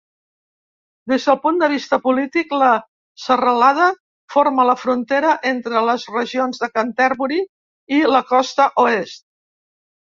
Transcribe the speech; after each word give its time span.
Des 1.11 1.25
del 1.31 1.35
punt 1.43 1.59
de 1.63 1.67
vista 1.73 1.99
polític, 2.05 2.55
la 2.63 2.69
serralada 3.27 3.91
forma 4.37 4.67
la 4.71 4.77
frontera 4.85 5.37
entre 5.53 5.85
les 5.91 6.09
regions 6.19 6.65
de 6.65 6.73
Canterbury 6.81 7.41
i 8.01 8.05
la 8.17 8.27
Costa 8.35 8.71
Oest. 8.89 9.27